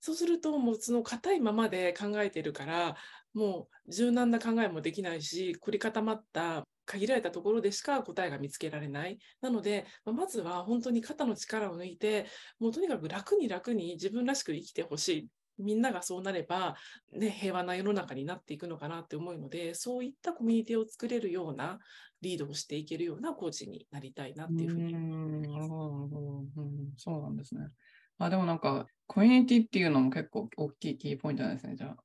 [0.00, 2.96] そうすると、もうその硬いままで考えてるから、
[3.32, 9.18] もう柔軟な考えもできないし、凝り固まった限られたところでしか答えが見つけられない。
[9.42, 12.26] なので、まずは本当に肩の力を抜いて、
[12.58, 15.28] もうとにかく楽に楽に自分らしく生きてほしい。
[15.58, 16.76] みんながそうなれば、
[17.12, 21.78] ね、平和な世の中になっていくのかなって思うので、そういったコミュニティを作れるような、
[22.20, 25.62] リードをしていけるようなコーチになりたいなっていうふうに思いま
[26.96, 27.04] す。
[27.04, 27.68] そうなんですね。
[28.18, 31.96] あでもなんか、コミュニティっていうのも結構大きいキーポイントなんですね、じゃあ。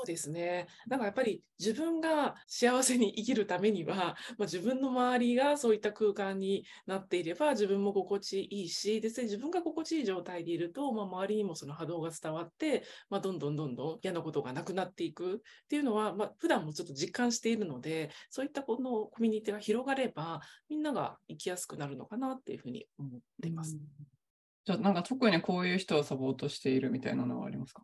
[0.00, 0.66] そうですね。
[0.88, 23.76] だかやっぱり自分が幸せに生きるためには、まあ、自分の周りがそういった空間になっていれば自分も心地いいし、で自分が心地いい状態でいると、まあ、周りにもその波動が伝わって、まあ、どんどんどんどん嫌なことがなくなっていくっていうのは、まあ、普段もちょっと実感しているので、そういったこのコミュニティが広がれば、みんなが生きやすくなるのかなっていうふうに思ってます。
[24.64, 27.82] じゃあなんか特にこういう人をサポートしているみたいなのはありますか？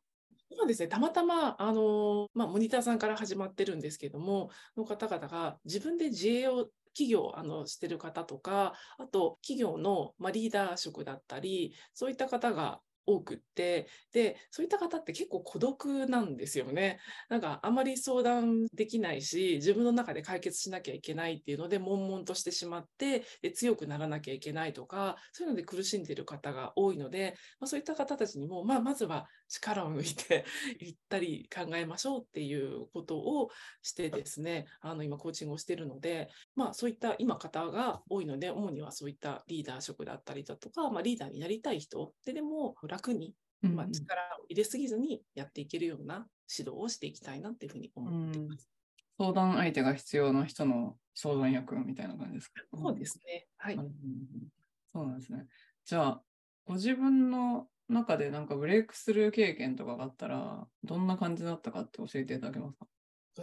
[0.66, 16.98] 今ですね、たまたま、あの、まあ、モニターさんから始まってるんですけども、の方々が自分で自営を企業あのしてる方とか、あと企業の、ま、リーダー職だったり、そういった方が多くって、で、そういった方って結構孤独なんですよね。
[17.28, 30.44] なんかあまり相談できないし、自分の中で解決しなきゃいけないっていうので、悶々としてしまって、で強くならなきゃいけないとか、そういうので苦しんでる方が多いので、まあ、そういった方たちにも、まあ、まずは力を抜いて
[30.80, 33.50] 言ったり考えましょうっていうことを
[33.82, 48.70] してですね、あの今コーチングをしてるので、まあそういった今方が多いので、主にはそういったリーダー職だったりだとか、まあ、リーダーになりたい人ででも楽に、まあ、力を入れすぎずにやっていけるような指導をしていきたいなっていうふうに思っています。
[49.18, 52.62] 相談相手が必要な人の相談役みたいな感じですか？
[52.74, 53.46] そうですね。
[53.56, 55.46] はい、そうなんですね。
[55.84, 56.22] じゃあ、
[56.66, 62.86] ご自分の中でなんかブレイクスルー経験とかがあったら、どんな感じだったかって教えていただけますか？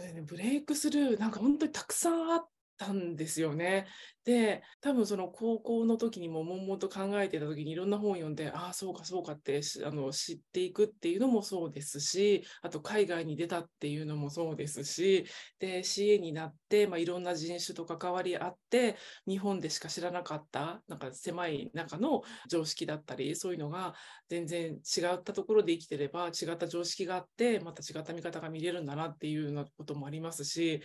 [0.00, 3.86] ね、ブレイクスルー、なんか本当にたくさんあったんですよね。
[4.24, 15.26] で、多分その高校の時にも悶々と考えてた時にいろんな本を読んで、ああ、そうかそうかってあの知っていくっていうのもそうですし、あと海外に出たっていうのもそうですし、
[15.58, 18.96] で、CA になって、まあ、いろんな人種と関わりあって、
[19.28, 23.94] 日本でしか知らなかった、なんか狭い中の常識だったり、そういうのが
[24.28, 30.80] 全然違ったところで生きてれば違った常識があって、また違った見方が見れるんだなっていうようなこともありますし、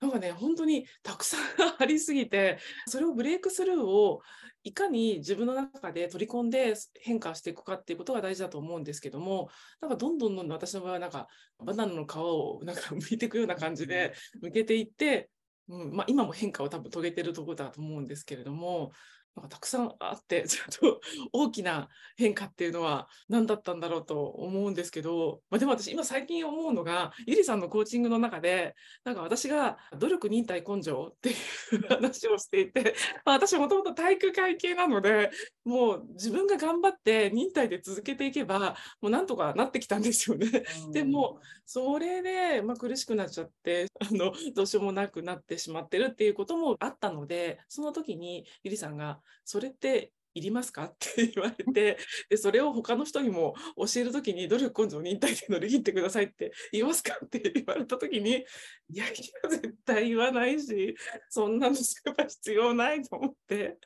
[0.00, 1.40] なんかね、本当にたくさん
[1.78, 4.20] ありすぎて、それをブレイクスルーを
[4.62, 9.48] いかに自分の中で取り込んで変化していくかっていうことが大事だと思うんですけども、
[9.80, 15.30] なんかどんどんどんどん私の場合はなんかバナナの皮をなんか剥いていくような感じで剥けていって、
[15.68, 18.92] うんまあ、今も変化を多分遂げてるところだと思うんですけれども、
[19.36, 21.00] なんかたくさんあって、 ちょっと
[21.32, 32.94] 大きな変化っていうのは何だったんだろうと思うんですけど、まあ、でも私今最近思うのが、ゆりさんのコーチングの中で、なんか私が努力忍耐根性っていう話をしていて、
[33.26, 35.30] まあ、私もともと体育会系なので、
[35.64, 40.64] もう自分が頑張って忍耐で続けていけば、もうなんとかなってきたんですよね。
[40.92, 50.84] でも、それで、まあ、苦しくなっちゃって、あの、どうしようもなくなってしまってるっていうこともあったので、その時にゆりさんが、それっていりますか？
[50.84, 57.16] って言われてでそれを他の人にも教える時に努力根性忍耐で乗り切ってくださいって言いますか？
[57.24, 59.08] って言われた時にいやい
[59.44, 60.94] や絶対言わないし
[61.30, 63.78] そんなのすれば必要ないと思って。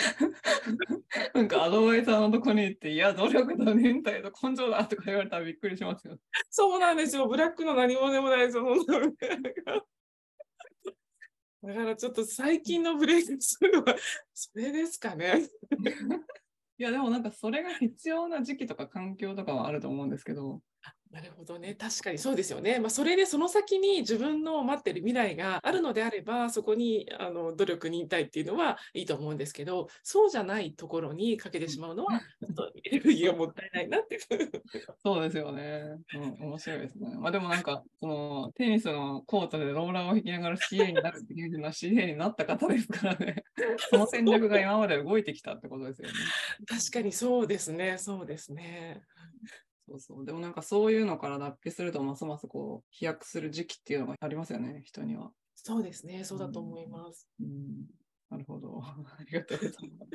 [1.34, 6.16] なんかアドバイザーのとこに行って、いや、努力と忍耐と根性だとか言われたらびっくりしますよ。
[6.48, 7.28] そうなんですよ。
[7.28, 8.64] ブラックの何もでもないですよ。
[11.62, 13.94] だからちょっと最近のブレイクするのは
[14.32, 15.46] それですかね。
[16.78, 20.62] いやでもなんかそれが必要な時期とか環境とかはあると思うんですけど、
[21.12, 21.74] なるほどね。
[21.74, 22.78] 確かにそうですよね。
[22.78, 34.20] まあ、それでその先に自分の待ってる未来があるのであれば、そこにあの努力にいたいっていうのはいいと思うんですけど、そうじゃないところにかけてしまうのは、ちょっとエネルギーがもったいないなっていう。
[35.02, 35.82] そうですよね。
[36.14, 37.16] うん、面白いですね。
[37.18, 43.42] まあでもなんか、そのテニスのコートでローラーを引きながら CA になるっていうのは CA になった方ですからね。
[43.90, 46.14] その戦略が今まで動いてきたってことですよね。
[46.68, 47.98] 確かにそうですね。
[47.98, 49.02] そうですね。
[49.90, 50.24] そうそう。
[50.24, 55.32] でもなんかそういうのから脱皮すると、ますますこう、飛躍する時期っていうのがありますよね、人には。
[55.56, 57.28] そうですね、そうだと思います。
[57.40, 57.86] うん、うん、
[58.30, 58.80] なるほど。
[58.84, 60.10] ありがとうございます。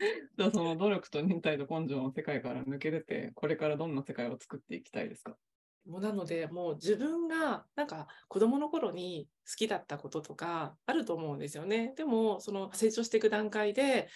[0.38, 5.36] じゃあその努力と忍耐と根性の世界から抜け出て、これからどんな世界を作っていきたいですか？
[5.86, 11.92] もうなので、もう自分がなんか子供の頃に好きだったこととかあると思うんですよね。
[11.96, 14.08] でも、その成長していく段階で、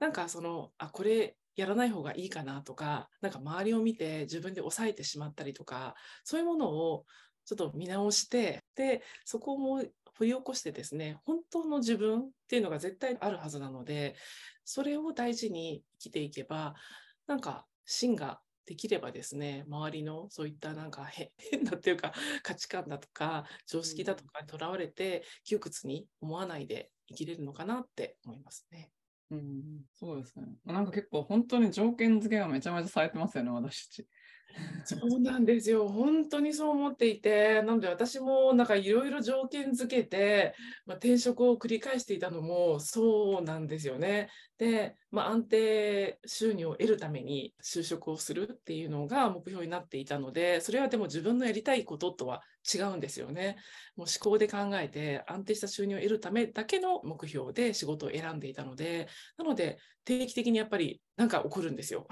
[0.00, 7.04] なんかその、あ、これやらない方がいいかなとか、なんか周りを見て自分で抑えてしまったりとか、そういうものを
[7.44, 9.82] ちょっと見直して、で、そこも
[10.18, 14.14] 掘り起こしてですね、本当の自分っていうのが絶対あるはずなので、
[14.64, 16.76] それを大事に生きていけば、
[17.26, 22.12] なんか芯ができればですね、周りのそういったなんか 変なっていうか
[22.44, 28.92] 価値観だとか常識だとかにとらわれて窮屈に思わないで生きれるのかなって思いますね。
[29.30, 30.46] うん、そうですね。
[30.64, 34.08] なんか結構本当に条件付けがめちゃめちゃされてますよね、私たち。
[34.84, 35.88] そうなんですよ。
[35.88, 40.54] 本当にそう思っていて、なので私もなんかいろいろ条件付けて、
[40.86, 44.30] まあ、転職を繰り返していたのもそうなんですよね。
[44.56, 52.42] で、まあ、安定収入を得るために就職をするっていうのが目標になっていたので、それはでも自分のやりたいこととは
[52.74, 53.56] 違うんですよね。
[53.94, 62.06] もう思考で考えて安定した収入を得るためだけの目標で仕事を選んでいたので、なので定期的にやっぱりなんか起こるんですよ。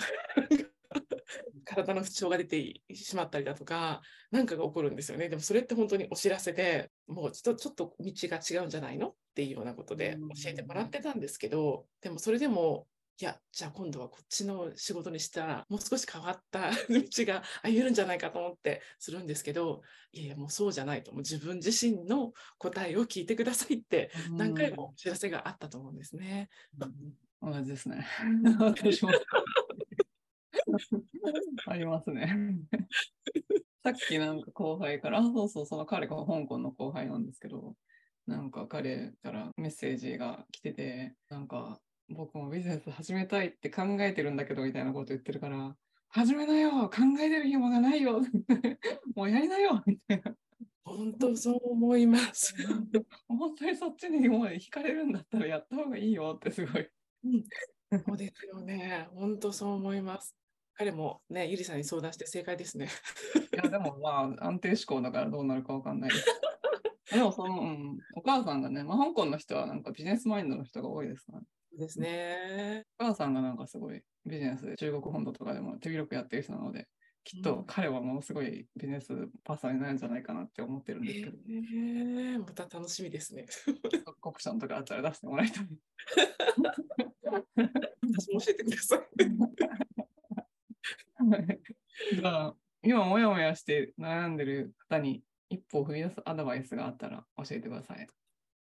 [1.65, 5.29] 体の不調が出てしまったりだとか、何かが起こるんですよね。
[5.29, 12.87] でもそれって本当にお知らせで、もうちょっとちょっと道が違うんじゃないのっていうようなことで教えてもらってたんですけど、でもそれでも、
[13.19, 19.81] いや、じゃあ今度はこっちの仕事にしたら、もう少し変わった 道が歩めるんじゃないかと思ってするんですけど、
[20.13, 26.51] いやいや、もうそうじゃないと、もう自分自身の答えを聞いてくださいって、何回もお知らせがあったと思うんですね。
[27.41, 28.07] 同じですね。
[28.61, 29.11] 私も
[31.67, 32.59] ありますね。
[33.83, 37.77] さっきなんか後輩から、あ、そうそう、その彼が香港の後輩なんですけど、
[38.27, 45.77] なんか彼からメッセージが来てて、なんか僕もビジネス始めたいって考えてるんだけどみたいなこと言ってるから、
[46.09, 48.21] 始めなよ考えてる暇がないよ
[49.15, 50.37] もうやりなよみたいな。
[50.85, 52.55] 本当そう思います。
[53.27, 56.89] 本当にそっちにもう惹かれるんだったらやった方がいいよってすごい。
[57.25, 57.45] うん、
[58.01, 59.09] そうですよね。
[59.13, 60.37] 本当そう思います。
[60.79, 62.89] 彼もね、ゆりさんに相談して正解ですね。
[63.53, 66.27] いや、でもまあ、安定志向だからどうなるかわかんないです。
[67.13, 71.47] でもその、うん、お母さんがね、まあ、香港の人はなんかビジネスマインドの人が多いですから、ね。
[71.79, 72.85] ですね。
[72.99, 76.89] お母さんがなんかすごいビジネスで中国本土とかでも手広くやってる人なので、
[77.25, 81.37] きっと彼はものすごいビジネスパーソンになるんじゃないかなって思ってるんですけど。
[81.49, 83.47] えー、また楽しみですね。
[84.21, 85.67] コプションとかあったら出してもらいたい。
[88.13, 89.01] 私も教えてください。
[92.13, 98.01] じゃあ、今もやもやして悩んでる方に一歩踏み出すアドバイスがあったら教えてください。
[98.01, 98.09] やっ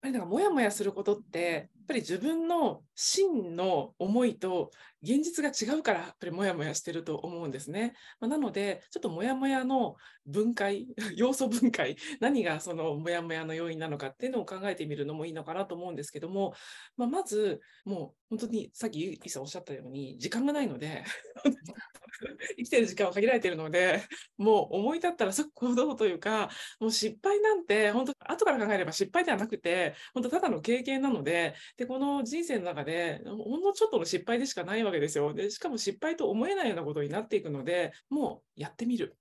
[0.00, 4.70] ぱりなんかモヤモヤすることってぱり自分の真の思いと
[5.02, 7.94] 現実が違うからやっぱりモヤモヤしてると思うんですね。
[8.20, 16.54] まあ、なのでちょっとモヤモヤの分解 要素分解何がそのモヤモヤの要因なのかっていうのを考えてみるのもいいのかなと思うんですけども、
[16.96, 21.04] まあ、まずもう本当にさっきゆいさんおっしゃったように時間がないので
[22.56, 24.02] 生きてる時間は限られてるので、
[24.38, 35.34] もう思い立ったら即行動というか、もう失敗なんて、本当、後から考えれば失敗ではなくて、本当、ただの経験なので、で、この人生の中で、ほんのちょっとの失敗でしかないわけですよ。
[35.34, 39.16] で、しかも失敗と思えないようなことになっていくので、もうやってみる。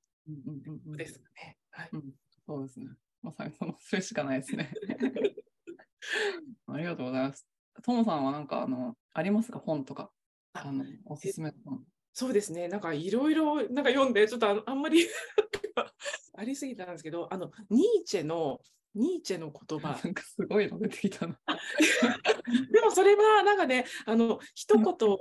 [0.96, 1.58] ですね。
[1.72, 2.14] はい、うん。
[2.46, 2.88] そうですね。
[3.22, 4.74] まさにその、それしかないですね。
[6.68, 7.48] ありがとうございます。
[7.84, 9.60] ともさんはなんか、あの、ありますか？
[9.60, 10.12] 本とか。
[10.54, 11.86] あの、おすすめの本。
[12.14, 15.06] そうですね、なんかいろいろなんか読んで、ちょっとあんまり
[16.34, 18.62] ありすぎたんですけど、あのニーチェの
[18.96, 20.00] ニーチェの言葉。
[20.04, 21.38] なんかすごいの出てきたな。
[22.72, 25.18] でもそれはなんかね、あの一言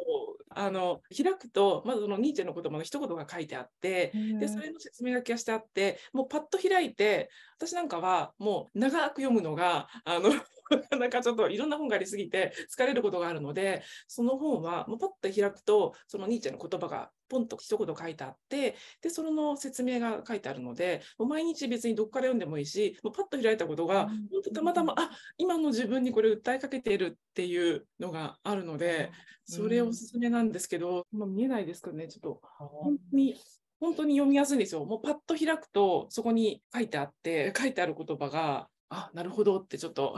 [0.51, 10.31] あの開くと、まずそのニーチェの言葉の一言が書いてあって、でそれの説明書きがしてあって、もうパッと開いて、私なんかはもう長く読むのがあの
[10.98, 29.10] なんかちょっといろんな本がありすぎて疲れることがあるので、その本はもうパッと開くと、そのニーチェの言葉がポンと一言書いてあって、で、その説明が書いてあるので、もう毎日別にどっから読んでもいいし、もうパッと開いたことが、本当たまたま、あ今の自分にこれ訴えかけているっていうのがあるので、
[29.44, 33.36] それおすすめなんですけど、まあ、見えないですけどね、ちょっと本当に
[33.80, 34.84] 本当に読みやすいんですよ。
[34.86, 40.16] もうパッと開くと、そこに書いてあって、書いてある言葉が、あなるほどってちょっと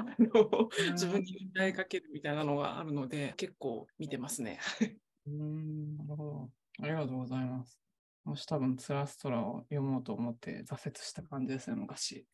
[0.93, 4.61] 自分に訴えかけるみたいなのがあるので、結構見てますね。
[5.27, 6.51] うんなるほど。
[6.83, 7.79] ありがとうございます。
[8.25, 12.27] もし多分、ツラストラを読もうと思って挫折した感じですね、昔。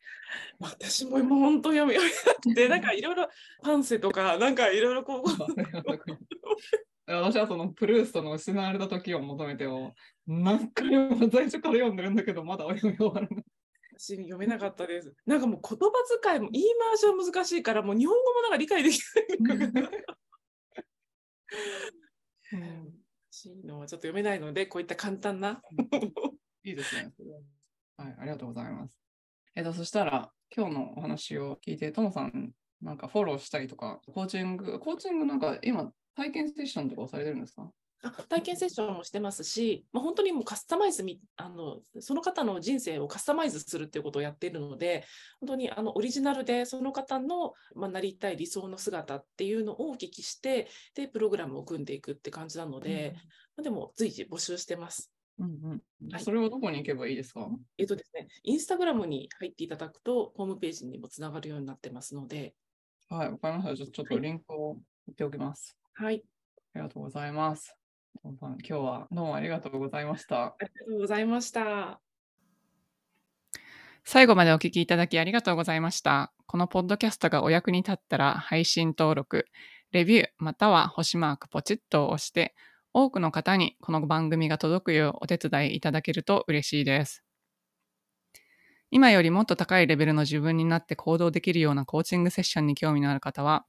[0.59, 2.11] 私ももう本当読み読
[2.47, 3.29] みって、なんかいろいろ
[3.63, 5.23] パンセとか、なんかいろいろこう。
[7.07, 9.93] 私はそのプルーストの失われた時を求めてを
[10.27, 13.43] 何回も最初から読んでるんだけど、まだ読み終わらな
[14.11, 14.17] い。
[14.17, 15.15] 私読めなかったです。
[15.27, 15.91] なんかもう言葉
[16.23, 19.91] 遣いも言い回しは難しいから、もう日本語もなんか理解できない。
[22.53, 22.93] うん、
[23.31, 25.63] しいのはちょっと読めないので、こういった簡単な。
[26.65, 27.13] いいですね。
[27.97, 29.01] はい、ありがとうございます。
[29.55, 37.71] えっと、そしたら、今日のお話を聞いて、ともさん、なんかフォローしたりとか、コーチング、コーチングなんか今、体験セッションとかされてるんですか？
[38.29, 41.05] 体験セッションもしてますし、まあ、本当にもうカスタマイズ
[41.37, 45.05] あの、その方の人生をカスタマイズするっていうことをやっているので、
[45.41, 53.15] 本当にあのオリジナルでその方の、まあ、なりたい理想の姿っていうのをお聞きして、で、プログラムを組んでいくって感じなので、
[53.57, 55.13] うん、でも随時募集してます。
[55.39, 55.81] うん
[56.11, 57.49] うん、それはどこに行けばいいですか？
[57.79, 62.55] えっとですね、インスタグラムに入っていただくと、ホームページにもつながるようになってますので。
[63.09, 63.91] はい、わかりました。
[63.91, 64.75] ちょっとリンクを
[65.07, 65.77] 言っておきます。
[65.95, 66.23] はい。
[66.75, 67.77] ありがとうございます。
[68.25, 70.45] 今日はどうもありがとうございました。
[70.45, 72.01] ありがとうございました。
[74.05, 76.33] 最後までお聞きいただきありがとうございました。
[76.47, 79.47] このポッドキャストがお役に立ったら配信登録、
[79.93, 82.55] レビューまたは星マークポチッと押して
[82.93, 87.25] 多くの方にこの番組が届くようお手伝いいただけると嬉しいです。
[88.91, 93.65] 今よりもっと高いレベルの自分になって行動できるようなコーチングセッションに興味のある方は、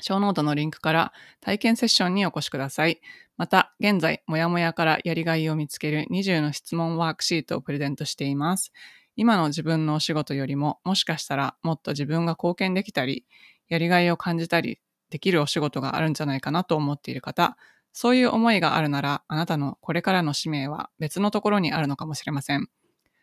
[0.00, 3.00] ショーノートのリンクから体験セッションにお越しください。
[3.36, 8.72] また、現在、もやもやからやりがいを見つける20の質問ワークシートをプレゼントしています。
[9.16, 13.24] 今の自分のお仕事よりも、もしかしたらもっと自分が貢献できたり、
[13.68, 14.78] やりがいを感じたり
[15.10, 17.56] できるお仕事があるんじゃないかなと思っている方、
[17.92, 22.68] そういう思いがあるなら、あなたのこれからの使命は別のところにあるのかもしれません。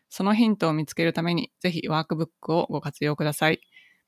[0.10, 3.62] そのヒントを見つけるために、ぜひワークブックをご活用ください。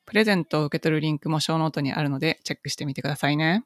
[0.05, 3.63] プレゼントを受け取るリンクもショーノートにあるのでチェックしてみてくださいね。